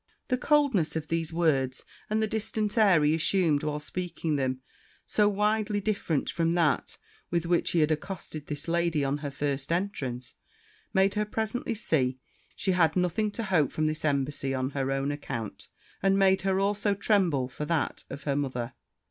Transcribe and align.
The 0.29 0.37
coldness 0.39 0.95
of 0.95 1.09
these 1.09 1.31
words, 1.31 1.85
and 2.09 2.23
the 2.23 2.27
distant 2.27 2.75
air 2.75 3.03
he 3.03 3.13
assumed 3.13 3.61
while 3.61 3.77
speaking 3.77 4.35
them, 4.35 4.59
so 5.05 5.29
widely 5.29 5.79
different 5.79 6.27
from 6.27 6.53
that 6.53 6.97
with 7.29 7.45
which 7.45 7.69
he 7.69 7.81
had 7.81 7.91
accosted 7.91 8.47
this 8.47 8.67
lady 8.67 9.03
on 9.03 9.19
her 9.19 9.29
first 9.29 9.71
entrance, 9.71 10.33
made 10.91 11.13
her 11.13 11.25
presently 11.25 11.75
see 11.75 12.17
she 12.55 12.71
had 12.71 12.95
nothing 12.95 13.29
to 13.29 13.43
hope 13.43 13.71
from 13.71 13.85
this 13.85 14.03
embassy 14.03 14.55
on 14.55 14.71
her 14.71 14.91
own 14.91 15.11
account, 15.11 15.67
and 16.01 16.17
made 16.17 16.41
her 16.41 16.59
also 16.59 16.95
tremble 16.95 17.47
for 17.47 17.65
that 17.65 18.03
of 18.09 18.23
her 18.23 18.35
mother. 18.35 18.73